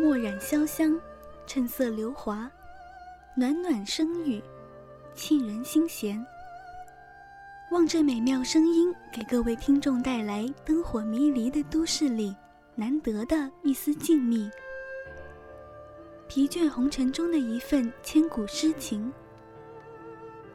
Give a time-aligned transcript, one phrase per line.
[0.00, 0.98] 墨染潇湘，
[1.46, 2.50] 趁色流华，
[3.34, 4.42] 暖暖声语，
[5.14, 6.24] 沁人心弦。
[7.70, 12.34] 望这美妙声音，给各位听众带来灯火迷离的都市里
[12.74, 14.50] 难得的一丝静谧，
[16.26, 19.12] 疲倦红尘中的一份千古诗情。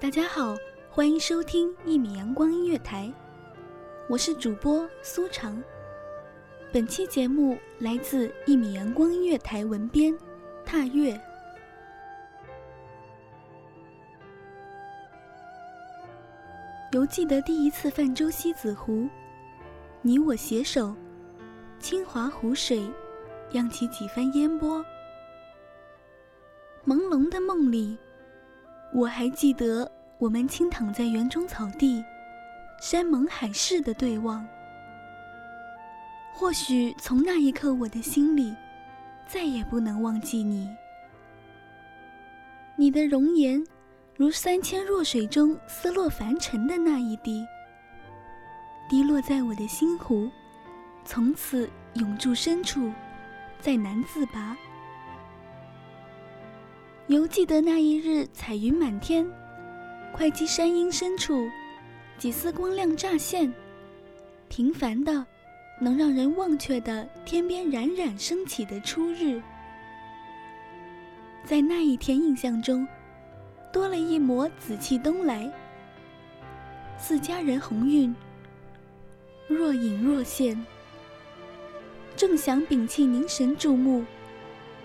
[0.00, 0.56] 大家好，
[0.88, 3.12] 欢迎收听一米阳光音乐台，
[4.08, 5.62] 我是主播苏长。
[6.72, 10.12] 本期节目来自一米阳光音乐台文编
[10.64, 11.18] 踏月。
[16.92, 19.08] 犹记得第一次泛舟西子湖，
[20.02, 20.94] 你我携手，
[21.78, 22.90] 清华湖水
[23.52, 24.84] 漾起几番烟波。
[26.84, 27.96] 朦胧的梦里，
[28.92, 32.04] 我还记得我们轻躺在园中草地，
[32.80, 34.46] 山盟海誓的对望。
[36.38, 38.54] 或许从那一刻，我的心里
[39.26, 40.68] 再也不能忘记你。
[42.76, 43.66] 你的容颜，
[44.14, 47.42] 如三千弱水中丝落凡尘的那一滴，
[48.86, 50.30] 滴落在我的心湖，
[51.06, 52.92] 从此永驻深处，
[53.58, 54.54] 再难自拔。
[57.06, 59.26] 犹记得那一日彩云满天，
[60.12, 61.48] 会稽山阴深处，
[62.18, 63.50] 几丝光亮乍现，
[64.50, 65.26] 平凡的。
[65.78, 69.42] 能让人忘却的天边冉冉升起的初日，
[71.44, 72.86] 在那一天印象中，
[73.70, 75.52] 多了一抹紫气东来。
[76.98, 78.14] 似佳人红晕，
[79.48, 80.58] 若隐若现。
[82.16, 84.02] 正想屏气凝神注目，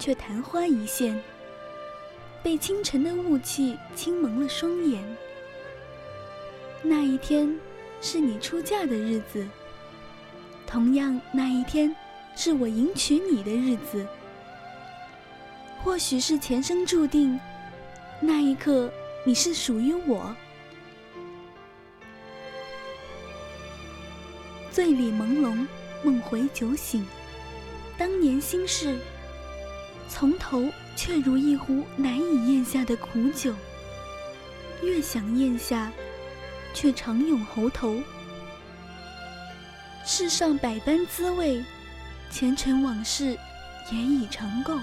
[0.00, 1.16] 却昙花一现，
[2.42, 5.00] 被清晨的雾气轻蒙了双眼。
[6.82, 7.56] 那一天，
[8.00, 9.46] 是你出嫁的日子。
[10.72, 11.94] 同样，那一天
[12.34, 14.06] 是我迎娶你的日子。
[15.82, 17.38] 或许是前生注定，
[18.20, 18.90] 那一刻
[19.22, 20.34] 你是属于我。
[24.70, 25.66] 醉里朦胧，
[26.02, 27.06] 梦回酒醒，
[27.98, 28.98] 当年心事，
[30.08, 30.64] 从头
[30.96, 33.54] 却如一壶难以咽下的苦酒。
[34.82, 35.92] 越想咽下，
[36.72, 37.94] 却常涌喉头。
[40.04, 41.64] 世上百般滋味，
[42.30, 43.38] 前尘往事
[43.90, 44.78] 也已尝够。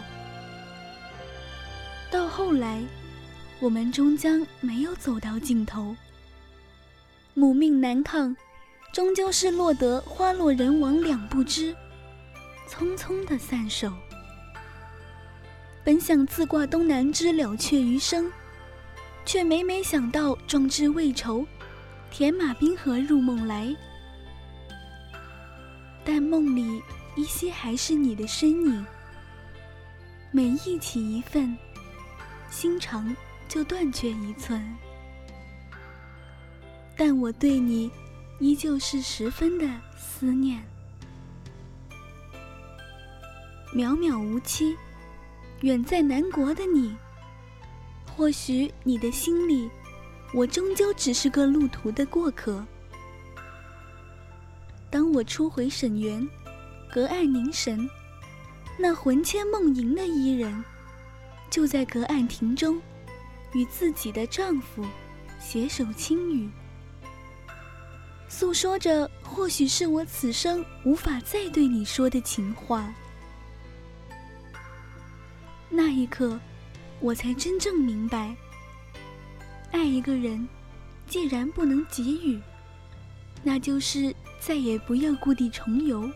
[2.09, 2.81] 到后来，
[3.59, 5.95] 我们终将没有走到尽头。
[7.33, 8.35] 母命难抗，
[8.93, 11.75] 终究是落得花落人亡两不知，
[12.67, 13.91] 匆匆的散手。
[15.83, 18.31] 本想自挂东南枝，了却余生，
[19.25, 21.45] 却每每想到壮志未酬，
[22.09, 23.75] 铁马冰河入梦来。
[26.11, 26.81] 但梦里
[27.15, 28.83] 依稀还是你的身影，
[30.31, 31.55] 每忆起一份，
[32.49, 33.15] 心肠
[33.47, 34.59] 就断绝一寸。
[36.97, 37.91] 但我对你，
[38.39, 40.59] 依旧是十分的思念。
[43.71, 44.75] 渺渺无期，
[45.61, 46.95] 远在南国的你，
[48.17, 49.69] 或许你的心里，
[50.33, 52.65] 我终究只是个路途的过客。
[54.91, 56.27] 当我初回沈园，
[56.91, 57.87] 隔岸凝神，
[58.77, 60.63] 那魂牵梦萦的伊人，
[61.49, 62.81] 就在隔岸亭中，
[63.53, 64.83] 与自己的丈夫
[65.39, 66.49] 携手轻语，
[68.27, 72.91] 诉说着或许是我此生无法再对你说的情话。
[75.69, 76.39] 那一刻，
[76.99, 78.35] 我才真正明白，
[79.71, 80.49] 爱一个人，
[81.07, 82.41] 既然不能给予，
[83.43, 86.09] 那就是再也不要故地重游。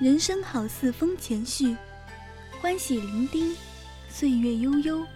[0.00, 1.76] 人生好似风前絮，
[2.60, 3.54] 欢喜伶仃，
[4.08, 5.06] 岁月悠悠，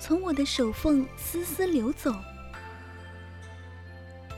[0.00, 2.12] 从我的手缝丝丝流走。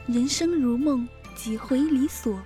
[0.06, 2.38] 人生如梦，几回离索。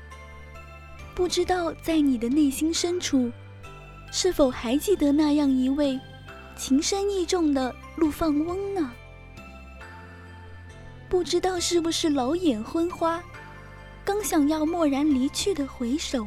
[1.14, 3.30] 不知道在你的内心深处，
[4.12, 5.98] 是否还记得那样一位
[6.56, 8.92] 情深意重的陆放翁呢？
[11.14, 13.22] 不知道是不是老眼昏花，
[14.04, 16.26] 刚想要蓦然离去的回首，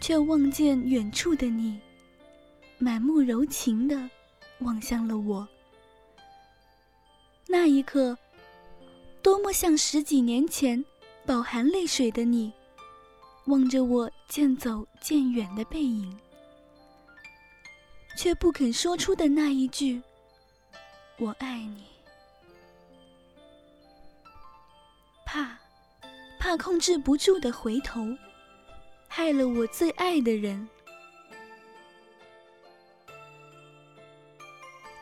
[0.00, 1.80] 却望见远处的你，
[2.78, 4.08] 满目柔情的
[4.60, 5.46] 望向了我。
[7.48, 8.16] 那一刻，
[9.20, 10.82] 多么像十几年前
[11.26, 12.52] 饱含泪水的你。
[13.46, 16.16] 望着我渐走渐远的背影，
[18.16, 20.00] 却不肯说出的那一句
[21.18, 21.82] “我爱你”，
[25.32, 25.58] 怕，
[26.38, 28.06] 怕控制不住的回头，
[29.08, 30.68] 害了我最爱的人。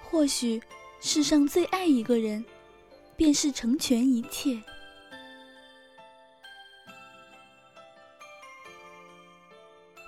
[0.04, 0.62] 或许，
[1.00, 2.44] 世上最爱一个人，
[3.16, 4.62] 便是成全一切。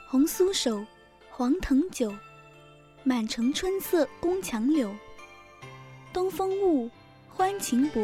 [0.07, 0.87] 红酥手，
[1.31, 2.15] 黄藤酒，
[3.03, 4.95] 满城春色宫墙柳。
[6.13, 6.89] 东风误，
[7.29, 8.01] 欢情薄，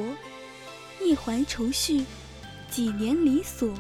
[1.00, 2.04] 一怀愁绪，
[2.70, 3.72] 几年离索。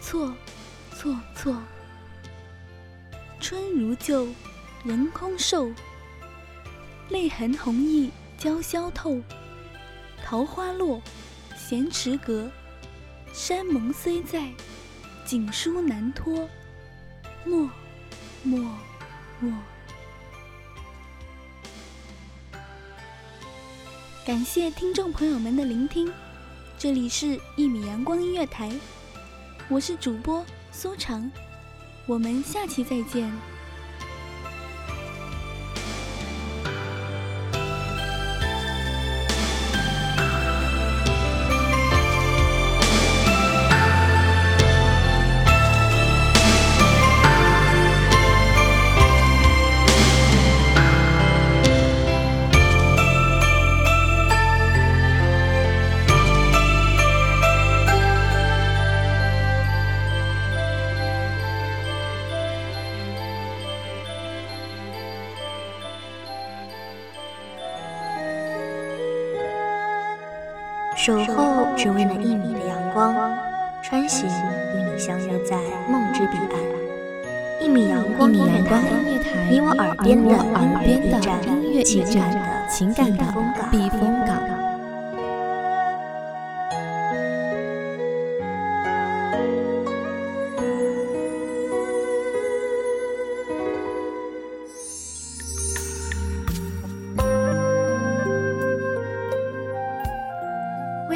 [0.00, 0.34] 错，
[0.94, 1.56] 错错。
[3.40, 4.28] 春如旧，
[4.84, 5.72] 人空瘦。
[7.10, 9.20] 泪痕红浥鲛绡透。
[10.24, 11.00] 桃花落，
[11.56, 12.50] 闲池阁。
[13.32, 14.48] 山盟虽在，
[15.24, 16.48] 锦书难托。
[17.44, 17.68] 默，
[18.42, 18.58] 默，
[19.40, 19.52] 默。
[24.24, 26.10] 感谢听众朋友们的聆听，
[26.78, 28.72] 这里是一米阳光音乐台，
[29.68, 30.42] 我是主播
[30.72, 31.30] 苏长，
[32.06, 33.30] 我们下期再见。
[70.96, 73.14] 守候只为那一米的阳光，
[73.82, 75.56] 穿行与你相约在
[75.88, 76.60] 梦之彼岸。
[77.60, 78.80] 一米阳光音乐台，
[79.50, 83.24] 你我耳边的音乐驿站，情感的
[83.70, 84.53] 避风港。